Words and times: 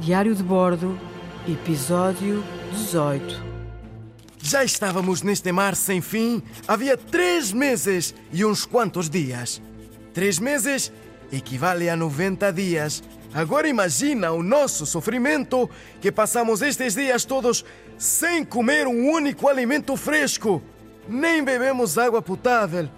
Diário 0.00 0.34
de 0.34 0.42
Bordo, 0.42 0.98
episódio 1.46 2.42
18. 2.72 3.38
Já 4.38 4.64
estávamos 4.64 5.20
neste 5.20 5.52
mar 5.52 5.76
sem 5.76 6.00
fim 6.00 6.42
havia 6.66 6.96
três 6.96 7.52
meses 7.52 8.14
e 8.32 8.42
uns 8.42 8.64
quantos 8.64 9.10
dias. 9.10 9.60
Três 10.14 10.38
meses 10.38 10.90
equivale 11.30 11.90
a 11.90 11.96
90 11.96 12.50
dias. 12.50 13.02
Agora 13.34 13.68
imagina 13.68 14.32
o 14.32 14.42
nosso 14.42 14.86
sofrimento 14.86 15.68
que 16.00 16.10
passamos 16.10 16.62
estes 16.62 16.94
dias 16.94 17.26
todos 17.26 17.62
sem 17.98 18.42
comer 18.42 18.86
um 18.86 19.10
único 19.10 19.48
alimento 19.48 19.98
fresco. 19.98 20.62
Nem 21.06 21.44
bebemos 21.44 21.98
água 21.98 22.22
potável. 22.22 22.88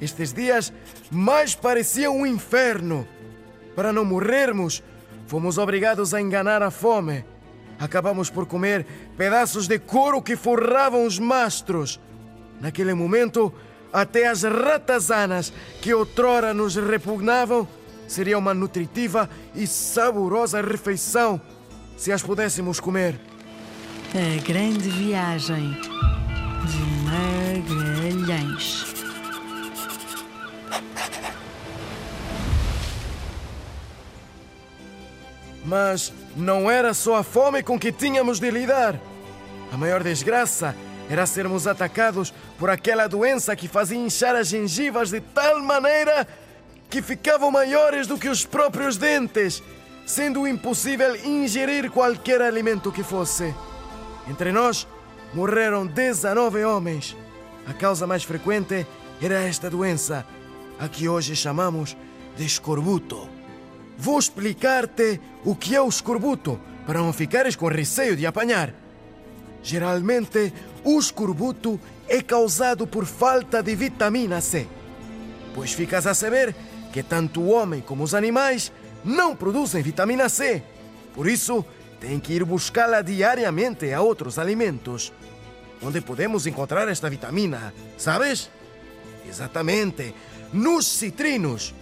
Estes 0.00 0.32
dias 0.32 0.72
mais 1.10 1.54
pareciam 1.54 2.16
um 2.16 2.26
inferno. 2.26 3.06
Para 3.76 3.92
não 3.92 4.06
morrermos, 4.06 4.82
fomos 5.30 5.58
obrigados 5.58 6.12
a 6.12 6.20
enganar 6.20 6.60
a 6.60 6.72
fome. 6.72 7.24
Acabamos 7.78 8.28
por 8.28 8.46
comer 8.46 8.84
pedaços 9.16 9.68
de 9.68 9.78
couro 9.78 10.20
que 10.20 10.34
forravam 10.34 11.06
os 11.06 11.20
mastros. 11.20 12.00
Naquele 12.60 12.94
momento, 12.94 13.54
até 13.92 14.26
as 14.26 14.42
ratazanas 14.42 15.52
que 15.80 15.94
outrora 15.94 16.52
nos 16.52 16.74
repugnavam 16.74 17.68
seria 18.08 18.36
uma 18.36 18.52
nutritiva 18.52 19.30
e 19.54 19.68
saborosa 19.68 20.60
refeição 20.60 21.40
se 21.96 22.10
as 22.10 22.24
pudéssemos 22.24 22.80
comer. 22.80 23.14
A 24.12 24.42
grande 24.42 24.88
viagem 24.88 25.76
de 26.66 26.80
Magalhães. 27.06 28.90
Mas 35.64 36.12
não 36.36 36.70
era 36.70 36.94
só 36.94 37.16
a 37.16 37.22
fome 37.22 37.62
com 37.62 37.78
que 37.78 37.92
tínhamos 37.92 38.40
de 38.40 38.50
lidar. 38.50 38.98
A 39.72 39.76
maior 39.76 40.02
desgraça 40.02 40.74
era 41.08 41.26
sermos 41.26 41.66
atacados 41.66 42.32
por 42.58 42.70
aquela 42.70 43.08
doença 43.08 43.56
que 43.56 43.68
fazia 43.68 43.98
inchar 43.98 44.36
as 44.36 44.48
gengivas 44.48 45.10
de 45.10 45.20
tal 45.20 45.60
maneira 45.60 46.26
que 46.88 47.02
ficavam 47.02 47.50
maiores 47.50 48.06
do 48.06 48.18
que 48.18 48.28
os 48.28 48.44
próprios 48.44 48.96
dentes, 48.96 49.62
sendo 50.06 50.46
impossível 50.46 51.14
ingerir 51.24 51.90
qualquer 51.90 52.42
alimento 52.42 52.90
que 52.90 53.02
fosse. 53.02 53.54
Entre 54.28 54.50
nós 54.52 54.86
morreram 55.32 55.86
19 55.86 56.64
homens. 56.64 57.16
A 57.66 57.72
causa 57.72 58.06
mais 58.06 58.24
frequente 58.24 58.86
era 59.22 59.42
esta 59.42 59.70
doença, 59.70 60.26
a 60.78 60.88
que 60.88 61.08
hoje 61.08 61.36
chamamos 61.36 61.96
de 62.36 62.44
escorbuto. 62.44 63.39
Vou 64.00 64.18
explicar-te 64.18 65.20
o 65.44 65.54
que 65.54 65.76
é 65.76 65.82
o 65.82 65.86
escorbuto, 65.86 66.58
para 66.86 67.00
não 67.00 67.12
ficares 67.12 67.54
com 67.54 67.68
receio 67.68 68.16
de 68.16 68.24
apanhar. 68.24 68.72
Geralmente, 69.62 70.54
o 70.82 70.98
escorbuto 70.98 71.78
é 72.08 72.22
causado 72.22 72.86
por 72.86 73.04
falta 73.04 73.62
de 73.62 73.74
vitamina 73.74 74.40
C. 74.40 74.66
Pois 75.54 75.74
ficas 75.74 76.06
a 76.06 76.14
saber 76.14 76.56
que 76.90 77.02
tanto 77.02 77.42
o 77.42 77.50
homem 77.50 77.82
como 77.82 78.02
os 78.02 78.14
animais 78.14 78.72
não 79.04 79.36
produzem 79.36 79.82
vitamina 79.82 80.30
C. 80.30 80.62
Por 81.14 81.28
isso, 81.28 81.62
tem 82.00 82.18
que 82.18 82.32
ir 82.32 82.42
buscá-la 82.42 83.02
diariamente 83.02 83.92
a 83.92 84.00
outros 84.00 84.38
alimentos. 84.38 85.12
Onde 85.82 86.00
podemos 86.00 86.46
encontrar 86.46 86.88
esta 86.88 87.10
vitamina, 87.10 87.74
sabes? 87.98 88.48
Exatamente, 89.28 90.14
nos 90.54 90.86
citrinos. 90.86 91.74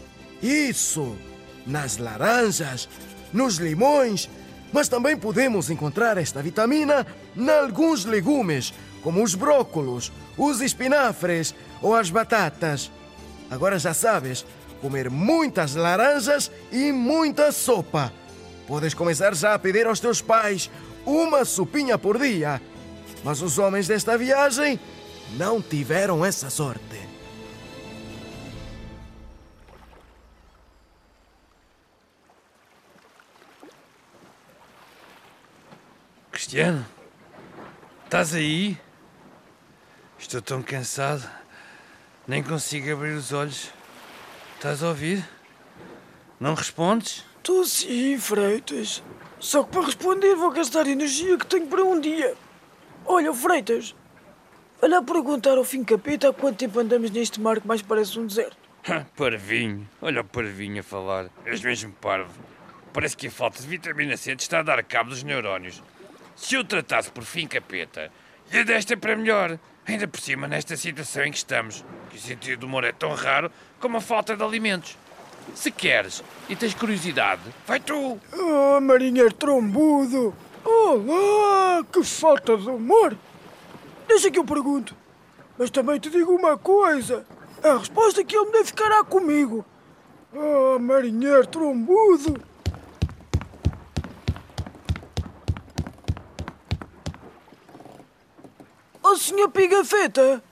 Isso! 0.43 1.28
Nas 1.69 1.99
laranjas, 1.99 2.89
nos 3.33 3.59
limões, 3.59 4.29
mas 4.73 4.89
também 4.89 5.17
podemos 5.17 5.71
encontrar 5.71 6.19
esta 6.19 6.43
vitamina 6.43 7.07
em 7.37 7.49
alguns 7.49 8.05
legumes, 8.05 8.75
como 9.03 9.23
os 9.23 9.35
brócolos, 9.35 10.11
os 10.37 10.61
espinafres 10.61 11.55
ou 11.81 11.95
as 11.95 12.11
batatas. 12.11 12.91
Agora 13.51 13.79
já 13.79 13.95
sabes, 13.95 14.45
comer 14.81 15.11
muitas 15.11 15.75
laranjas 15.75 16.51
e 16.73 16.91
muita 16.93 17.53
sopa. 17.53 18.13
Podes 18.67 18.95
começar 18.95 19.35
já 19.35 19.55
a 19.55 19.59
pedir 19.59 19.87
aos 19.87 20.01
teus 20.01 20.21
pais 20.21 20.71
uma 21.07 21.45
sopinha 21.45 21.97
por 21.97 22.19
dia. 22.19 22.61
Mas 23.25 23.41
os 23.41 23.59
homens 23.59 23.89
desta 23.89 24.17
viagem 24.19 24.79
não 25.37 25.61
tiveram 25.63 26.25
essa 26.25 26.51
sorte. 26.51 27.08
Cristiano, 36.49 36.83
estás 38.05 38.35
aí? 38.35 38.79
Estou 40.19 40.41
tão 40.41 40.63
cansado, 40.63 41.29
nem 42.27 42.43
consigo 42.43 42.91
abrir 42.91 43.13
os 43.13 43.35
olhos. 43.35 43.71
Estás 44.55 44.83
a 44.83 44.89
ouvir? 44.89 45.23
Não 46.41 46.55
respondes? 46.55 47.23
Estou 47.37 47.67
sim, 47.67 48.19
Freitas. 48.19 49.03
Só 49.39 49.63
que 49.63 49.73
para 49.73 49.85
responder 49.85 50.35
vou 50.37 50.51
gastar 50.51 50.87
energia 50.87 51.37
que 51.37 51.45
tenho 51.45 51.67
para 51.67 51.85
um 51.85 52.01
dia. 52.01 52.35
Olha, 53.05 53.35
Freitas, 53.35 53.95
olha 54.81 55.01
a 55.01 55.03
perguntar 55.03 55.59
ao 55.59 55.65
fim 55.65 55.85
capeta 55.85 56.31
há 56.31 56.33
quanto 56.33 56.57
tempo 56.57 56.81
andamos 56.81 57.11
neste 57.11 57.39
mar 57.43 57.61
que 57.61 57.69
mais 57.69 57.83
parece 57.83 58.19
um 58.19 58.27
deserto. 58.27 58.57
parvinho, 59.15 59.87
olha 60.01 60.23
o 60.23 60.25
parvinho 60.25 60.81
a 60.81 60.83
falar. 60.83 61.29
És 61.45 61.61
mesmo 61.61 61.93
parvo. 61.93 62.41
Parece 62.95 63.19
que 63.19 63.27
a 63.27 63.31
falta 63.31 63.61
de 63.61 63.69
vitamina 63.69 64.17
C 64.17 64.35
te 64.35 64.41
está 64.41 64.61
a 64.61 64.63
dar 64.63 64.83
cabo 64.83 65.11
dos 65.11 65.23
neurónios. 65.23 65.83
Se 66.39 66.55
eu 66.55 66.65
tratasse 66.65 67.11
por 67.11 67.25
fim 67.25 67.49
capeta, 67.49 68.13
e 68.53 68.63
desta 68.63 68.95
é 68.95 68.97
para 68.97 69.17
melhor. 69.17 69.59
Ainda 69.85 70.07
por 70.07 70.21
cima, 70.21 70.47
nesta 70.47 70.77
situação 70.77 71.25
em 71.25 71.33
que 71.33 71.39
estamos, 71.39 71.85
que 72.09 72.17
o 72.17 72.21
sentido 72.21 72.61
do 72.61 72.67
humor 72.67 72.85
é 72.85 72.93
tão 72.93 73.13
raro 73.13 73.51
como 73.81 73.97
a 73.97 74.01
falta 74.01 74.37
de 74.37 74.43
alimentos. 74.43 74.97
Se 75.53 75.71
queres 75.73 76.23
e 76.49 76.55
tens 76.55 76.75
curiosidade, 76.75 77.43
vai 77.67 77.81
tu! 77.81 78.21
Ah, 78.33 78.81
marinheiro 78.81 79.33
trombudo! 79.33 80.33
Olá, 80.65 81.85
que 81.93 82.05
falta 82.05 82.57
de 82.57 82.69
humor! 82.69 83.17
Deixa 84.07 84.31
que 84.31 84.39
eu 84.39 84.45
pergunto. 84.45 84.95
Mas 85.59 85.71
também 85.71 85.99
te 85.99 86.09
digo 86.09 86.33
uma 86.33 86.57
coisa. 86.57 87.27
A 87.65 87.79
resposta 87.79 88.23
que 88.23 88.37
ele 88.37 88.47
me 88.47 88.53
deve 88.53 88.67
ficará 88.67 89.03
comigo. 89.03 89.67
Ah, 90.33 90.79
marinheiro 90.79 91.47
trombudo! 91.49 92.41
Oh, 99.11 99.17
senhor 99.17 99.49
Pigafetta! 99.49 100.43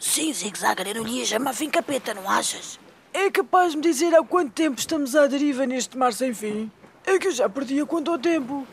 Sim, 0.00 0.32
zigue-zague, 0.32 0.88
eu 0.88 1.04
lhe 1.04 1.18
ia 1.18 1.26
chamar 1.26 1.52
fim 1.52 1.68
capeta, 1.68 2.14
não 2.14 2.26
achas? 2.26 2.80
É 3.12 3.30
capaz 3.30 3.72
de 3.72 3.76
me 3.76 3.82
dizer 3.82 4.14
há 4.14 4.24
quanto 4.24 4.52
tempo 4.52 4.78
estamos 4.80 5.14
à 5.14 5.26
deriva 5.26 5.66
neste 5.66 5.98
mar 5.98 6.14
sem 6.14 6.32
fim? 6.32 6.72
É 7.04 7.18
que 7.18 7.26
eu 7.26 7.30
já 7.30 7.46
perdi 7.46 7.78
a 7.78 7.84
conta 7.84 8.10
ao 8.10 8.18
tempo. 8.18 8.66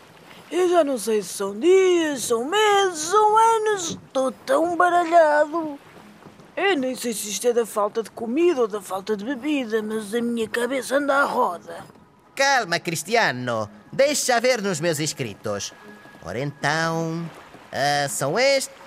Eu 0.49 0.69
já 0.69 0.81
não 0.81 0.97
sei 0.97 1.21
se 1.21 1.33
são 1.33 1.59
dias, 1.59 2.23
são 2.23 2.45
meses, 2.45 2.99
são 2.99 3.37
anos. 3.37 3.89
Estou 3.89 4.31
tão 4.31 4.77
baralhado. 4.77 5.77
Eu 6.55 6.77
nem 6.77 6.95
sei 6.95 7.11
se 7.11 7.31
isto 7.31 7.49
é 7.49 7.51
da 7.51 7.65
falta 7.65 8.01
de 8.01 8.09
comida 8.11 8.61
ou 8.61 8.67
da 8.67 8.81
falta 8.81 9.17
de 9.17 9.25
bebida, 9.25 9.83
mas 9.83 10.15
a 10.15 10.21
minha 10.21 10.47
cabeça 10.47 10.95
anda 10.95 11.15
à 11.15 11.25
roda. 11.25 11.83
Calma, 12.33 12.79
Cristiano. 12.79 13.69
Deixa 13.91 14.39
ver 14.39 14.61
nos 14.61 14.79
meus 14.79 14.99
escritos. 14.99 15.73
Ora 16.23 16.39
então. 16.39 17.29
ah, 17.73 18.07
são 18.07 18.39
estes 18.39 18.84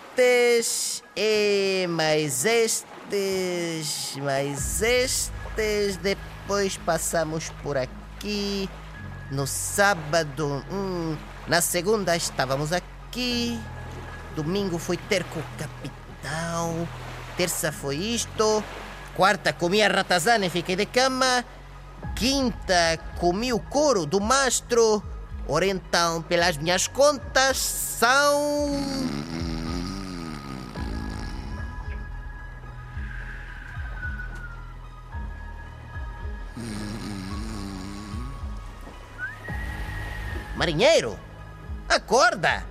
e 1.17 1.87
mais 1.89 2.45
estes, 2.45 4.17
mais 4.17 4.83
estes. 4.83 5.97
Depois 6.03 6.77
passamos 6.79 7.51
por 7.62 7.77
aqui. 7.77 8.69
No 9.31 9.47
sábado, 9.47 10.65
hum, 10.73 11.17
na 11.47 11.61
segunda 11.61 12.17
estávamos 12.17 12.73
aqui. 12.73 13.61
Domingo 14.35 14.79
fui 14.79 14.97
ter 14.97 15.23
com 15.25 15.38
o 15.38 15.44
capitão. 15.56 16.88
Terça 17.37 17.70
foi 17.70 17.97
isto. 17.97 18.65
Quarta 19.15 19.53
comi 19.53 19.82
a 19.82 19.88
ratazana 19.88 20.47
e 20.47 20.50
fiquei 20.50 20.75
de 20.75 20.87
cama. 20.87 21.44
Quinta 22.17 22.99
comi 23.19 23.53
o 23.53 23.61
couro 23.61 24.05
do 24.05 24.20
mastro. 24.20 25.03
Ora 25.47 25.67
então, 25.67 26.23
pelas 26.23 26.56
minhas 26.56 26.88
contas, 26.88 27.56
são. 27.56 29.28
Marinheiro, 40.56 41.19
acorda! 41.88 42.66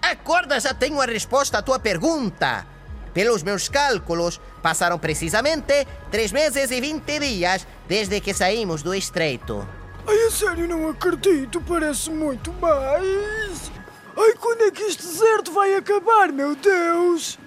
Acorda, 0.00 0.58
já 0.58 0.74
tenho 0.74 1.00
a 1.00 1.06
resposta 1.06 1.58
à 1.58 1.62
tua 1.62 1.78
pergunta. 1.78 2.66
Pelos 3.14 3.42
meus 3.42 3.68
cálculos, 3.68 4.40
passaram 4.62 4.98
precisamente 4.98 5.86
três 6.10 6.32
meses 6.32 6.70
e 6.70 6.80
20 6.80 7.18
dias 7.18 7.66
desde 7.86 8.20
que 8.20 8.32
saímos 8.32 8.82
do 8.82 8.94
estreito. 8.94 9.66
Ai, 10.06 10.26
a 10.26 10.30
sério, 10.30 10.66
não 10.66 10.88
acredito. 10.88 11.60
Parece 11.60 12.10
muito 12.10 12.52
mais. 12.54 13.70
Ai, 14.16 14.34
quando 14.38 14.62
é 14.62 14.70
que 14.70 14.82
este 14.82 15.02
deserto 15.02 15.52
vai 15.52 15.74
acabar, 15.76 16.32
meu 16.32 16.56
Deus? 16.56 17.38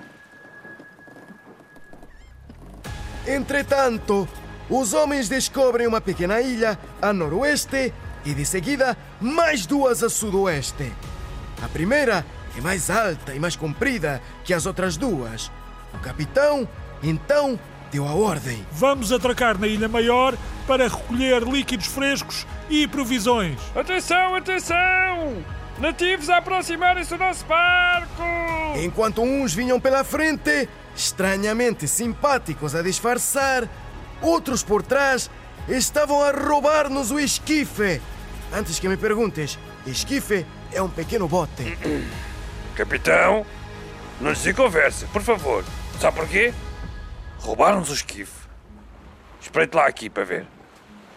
Entretanto, 3.27 4.27
os 4.69 4.93
homens 4.93 5.29
descobrem 5.29 5.87
uma 5.87 6.01
pequena 6.01 6.41
ilha 6.41 6.77
a 7.01 7.13
noroeste 7.13 7.93
e, 8.25 8.33
de 8.33 8.45
seguida, 8.45 8.97
mais 9.21 9.65
duas 9.65 10.03
a 10.03 10.09
sudoeste. 10.09 10.91
A 11.61 11.67
primeira 11.67 12.25
é 12.57 12.61
mais 12.61 12.89
alta 12.89 13.33
e 13.33 13.39
mais 13.39 13.55
comprida 13.55 14.21
que 14.43 14.53
as 14.53 14.65
outras 14.65 14.97
duas. 14.97 15.51
O 15.93 15.99
capitão, 15.99 16.67
então, 17.03 17.59
deu 17.91 18.07
a 18.07 18.13
ordem. 18.13 18.65
Vamos 18.71 19.11
atracar 19.11 19.57
na 19.59 19.67
Ilha 19.67 19.87
Maior 19.87 20.35
para 20.67 20.87
recolher 20.87 21.43
líquidos 21.43 21.87
frescos 21.87 22.45
e 22.69 22.87
provisões. 22.87 23.59
Atenção, 23.75 24.35
atenção! 24.35 25.43
Nativos 25.77 26.29
a 26.29 26.37
aproximarem-se 26.37 27.09
do 27.11 27.17
nosso 27.17 27.45
barco! 27.45 28.23
Enquanto 28.83 29.21
uns 29.21 29.53
vinham 29.53 29.79
pela 29.79 30.03
frente, 30.03 30.67
estranhamente 30.95 31.87
simpáticos 31.87 32.73
a 32.73 32.81
disfarçar, 32.81 33.67
outros 34.21 34.63
por 34.63 34.81
trás 34.83 35.29
estavam 35.67 36.21
a 36.21 36.31
roubar-nos 36.31 37.11
o 37.11 37.19
esquife. 37.19 38.01
Antes 38.53 38.79
que 38.79 38.87
me 38.87 38.97
perguntes, 38.97 39.57
esquife 39.85 40.45
é 40.71 40.81
um 40.81 40.89
pequeno 40.89 41.27
bote. 41.27 41.77
Capitão, 42.75 43.45
não 44.19 44.29
lhes 44.31 44.41
dê 44.43 44.53
conversa, 44.53 45.07
por 45.13 45.21
favor. 45.21 45.63
Sabe 45.99 46.17
porquê? 46.17 46.53
Roubaram-nos 47.39 47.89
o 47.89 47.93
esquife. 47.93 48.45
Espreite 49.41 49.75
lá 49.75 49.85
aqui 49.87 50.09
para 50.09 50.23
ver. 50.23 50.45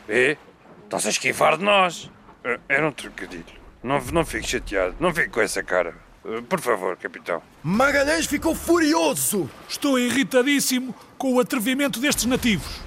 Vê? 0.07 0.37
Está-se 0.85 1.07
a 1.09 1.11
esquivar 1.11 1.57
de 1.59 1.65
nós. 1.65 2.11
Eh, 2.45 2.59
Era 2.69 2.87
um 2.89 2.93
trocadilho. 2.93 3.45
Não, 3.83 4.01
não 4.13 4.25
fique 4.25 4.47
chateado. 4.47 4.95
Não 5.01 5.13
fique 5.13 5.29
com 5.31 5.41
essa 5.41 5.63
cara. 5.63 5.95
Eh, 6.25 6.41
Por 6.49 6.61
favor, 6.61 6.97
capitão. 6.97 7.43
Magalhães 7.63 8.27
ficou 8.27 8.55
furioso. 8.55 9.51
Estou 9.69 9.99
irritadíssimo 9.99 10.95
com 11.17 11.35
o 11.35 11.41
atrevimento 11.41 11.99
destes 12.01 12.27
nativos. 12.27 12.81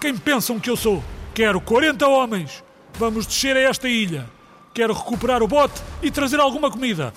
Quem 0.00 0.16
pensam 0.16 0.60
que 0.60 0.68
eu 0.68 0.76
sou? 0.76 1.02
Quero 1.34 1.60
40 1.60 2.06
homens. 2.06 2.62
Vamos 2.94 3.26
descer 3.26 3.56
a 3.56 3.60
esta 3.60 3.88
ilha. 3.88 4.28
Quero 4.74 4.92
recuperar 4.92 5.42
o 5.42 5.48
bote 5.48 5.80
e 6.02 6.10
trazer 6.10 6.38
alguma 6.38 6.70
comida. 6.70 7.12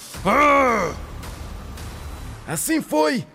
Assim 2.48 2.81
foi. 2.81 3.26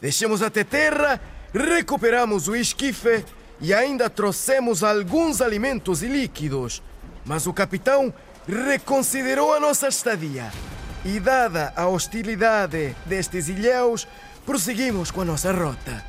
Descemos 0.00 0.42
até 0.42 0.64
terra, 0.64 1.20
recuperamos 1.52 2.48
o 2.48 2.56
esquife 2.56 3.24
e 3.60 3.74
ainda 3.74 4.08
trouxemos 4.08 4.82
alguns 4.82 5.40
alimentos 5.40 6.02
e 6.02 6.06
líquidos. 6.06 6.82
Mas 7.24 7.46
o 7.46 7.52
capitão 7.52 8.12
reconsiderou 8.46 9.54
a 9.54 9.60
nossa 9.60 9.88
estadia. 9.88 10.50
E, 11.04 11.18
dada 11.18 11.72
a 11.74 11.86
hostilidade 11.86 12.94
destes 13.06 13.48
ilhéus, 13.48 14.06
prosseguimos 14.44 15.10
com 15.10 15.22
a 15.22 15.24
nossa 15.24 15.52
rota. 15.52 16.04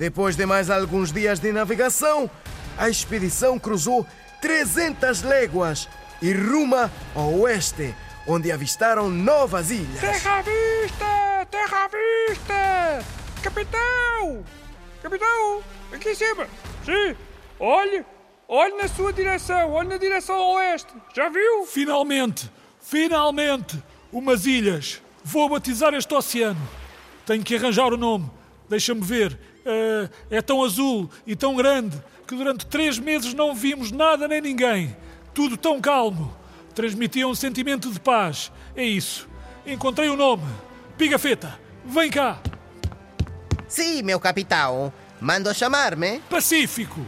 Depois 0.00 0.34
de 0.34 0.46
mais 0.46 0.70
alguns 0.70 1.12
dias 1.12 1.38
de 1.38 1.52
navegação, 1.52 2.30
a 2.78 2.88
expedição 2.88 3.58
cruzou 3.58 4.06
300 4.40 5.20
léguas 5.20 5.90
e 6.22 6.32
ruma 6.32 6.90
ao 7.14 7.34
oeste, 7.40 7.94
onde 8.26 8.50
avistaram 8.50 9.10
novas 9.10 9.70
ilhas. 9.70 10.00
Terra 10.00 10.38
à 10.38 10.40
vista! 10.40 11.46
Terra 11.50 11.84
à 11.84 11.88
vista! 11.88 13.04
Capitão! 13.42 14.42
Capitão! 15.02 15.62
Aqui 15.92 16.08
em 16.08 16.14
cima! 16.14 16.48
Sim! 16.82 17.14
Olhe! 17.58 18.02
Olhe 18.48 18.76
na 18.78 18.88
sua 18.88 19.12
direção! 19.12 19.70
Olhe 19.70 19.90
na 19.90 19.98
direção 19.98 20.34
ao 20.34 20.54
oeste! 20.54 20.94
Já 21.14 21.28
viu? 21.28 21.66
Finalmente, 21.66 22.50
finalmente, 22.80 23.76
umas 24.10 24.46
ilhas. 24.46 25.02
Vou 25.22 25.46
batizar 25.50 25.92
este 25.92 26.14
oceano. 26.14 26.68
Tenho 27.26 27.44
que 27.44 27.54
arranjar 27.54 27.92
o 27.92 27.98
nome. 27.98 28.30
Deixa-me 28.66 29.02
ver. 29.02 29.49
Eh, 29.64 30.08
é 30.30 30.42
tão 30.42 30.64
azul 30.64 31.10
e 31.26 31.36
tão 31.36 31.54
grande 31.54 32.00
que 32.26 32.34
durante 32.34 32.66
três 32.66 32.98
meses 32.98 33.34
não 33.34 33.54
vimos 33.54 33.90
nada 33.90 34.26
nem 34.26 34.40
ninguém. 34.40 34.96
Tudo 35.34 35.56
tão 35.56 35.80
calmo. 35.80 36.34
Transmitia 36.74 37.26
um 37.26 37.34
sentimento 37.34 37.90
de 37.90 38.00
paz. 38.00 38.50
É 38.74 38.84
isso. 38.84 39.28
Encontrei 39.66 40.08
o 40.08 40.16
nome. 40.16 40.44
Pigafetta, 40.96 41.58
vem 41.84 42.10
cá. 42.10 42.38
Sim, 43.68 44.02
meu 44.02 44.18
capitão. 44.18 44.92
Mando 45.20 45.52
chamar-me? 45.54 46.20
Pacífico. 46.30 47.04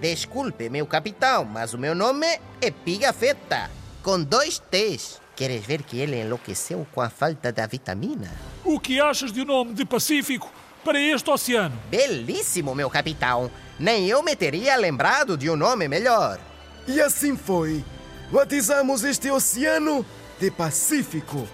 Desculpe, 0.00 0.68
meu 0.68 0.86
capitão, 0.86 1.44
mas 1.44 1.72
o 1.72 1.78
meu 1.78 1.94
nome 1.94 2.26
é 2.60 2.70
Pigafetta, 2.70 3.70
com 4.02 4.22
dois 4.22 4.58
T's. 4.58 5.20
Queres 5.34 5.64
ver 5.64 5.82
que 5.82 5.98
ele 5.98 6.20
enlouqueceu 6.20 6.86
com 6.92 7.00
a 7.00 7.08
falta 7.08 7.50
da 7.50 7.66
vitamina? 7.66 8.30
O 8.64 8.78
que 8.78 9.00
achas 9.00 9.32
de 9.32 9.42
um 9.42 9.44
nome 9.46 9.72
de 9.72 9.84
Pacífico 9.84 10.52
para 10.84 11.00
este 11.00 11.30
oceano? 11.30 11.76
Belíssimo, 11.90 12.74
meu 12.74 12.90
capitão. 12.90 13.50
Nem 13.78 14.06
eu 14.06 14.22
me 14.22 14.36
teria 14.36 14.76
lembrado 14.76 15.36
de 15.36 15.48
um 15.50 15.56
nome 15.56 15.88
melhor. 15.88 16.38
E 16.86 17.00
assim 17.00 17.36
foi. 17.36 17.82
Batizamos 18.30 19.02
este 19.02 19.30
oceano 19.30 20.04
de 20.38 20.50
Pacífico. 20.50 21.48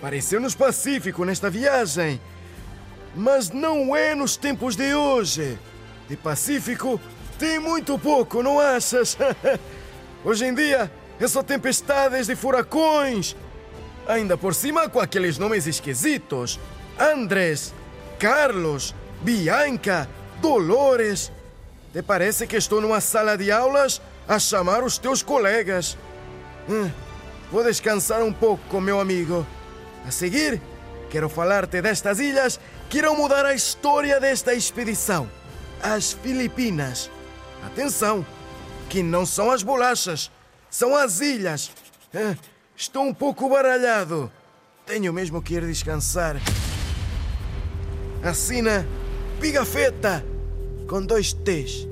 Pareceu-nos 0.00 0.54
pacífico 0.54 1.24
nesta 1.24 1.48
viagem. 1.48 2.20
Mas 3.14 3.50
não 3.50 3.94
é 3.94 4.14
nos 4.14 4.36
tempos 4.36 4.76
de 4.76 4.94
hoje. 4.94 5.58
De 6.08 6.16
Pacífico 6.16 7.00
tem 7.38 7.58
muito 7.58 7.98
pouco, 7.98 8.42
não 8.42 8.58
achas? 8.60 9.16
hoje 10.24 10.44
em 10.44 10.54
dia 10.54 10.90
é 11.18 11.28
só 11.28 11.42
tempestades 11.42 12.26
de 12.26 12.34
furacões. 12.36 13.36
Ainda 14.06 14.36
por 14.36 14.54
cima 14.54 14.88
com 14.88 15.00
aqueles 15.00 15.38
nomes 15.38 15.66
esquisitos: 15.66 16.58
Andrés, 16.98 17.72
Carlos, 18.18 18.94
Bianca, 19.22 20.08
Dolores. 20.40 21.32
Te 21.92 22.02
parece 22.02 22.46
que 22.46 22.56
estou 22.56 22.80
numa 22.80 23.00
sala 23.00 23.36
de 23.36 23.50
aulas 23.50 24.00
a 24.26 24.38
chamar 24.38 24.82
os 24.82 24.98
teus 24.98 25.22
colegas. 25.22 25.96
Hum, 26.68 26.90
vou 27.50 27.62
descansar 27.62 28.22
um 28.22 28.32
pouco, 28.32 28.80
meu 28.80 29.00
amigo. 29.00 29.46
A 30.06 30.10
seguir, 30.10 30.60
quero 31.10 31.28
falar-te 31.28 31.80
destas 31.80 32.18
ilhas 32.18 32.58
que 32.88 32.98
irão 32.98 33.16
mudar 33.16 33.46
a 33.46 33.54
história 33.54 34.18
desta 34.20 34.54
expedição. 34.54 35.28
As 35.82 36.12
Filipinas. 36.12 37.10
Atenção, 37.64 38.24
que 38.88 39.02
não 39.02 39.24
são 39.24 39.50
as 39.50 39.62
bolachas, 39.62 40.30
são 40.70 40.96
as 40.96 41.20
ilhas. 41.20 41.70
Ah, 42.14 42.36
estou 42.76 43.04
um 43.04 43.14
pouco 43.14 43.48
baralhado. 43.48 44.30
Tenho 44.86 45.12
mesmo 45.12 45.40
que 45.40 45.54
ir 45.54 45.66
descansar. 45.66 46.36
Assina 48.24 48.86
Pigafetta 49.38 50.24
com 50.86 51.04
dois 51.04 51.34
T's. 51.34 51.86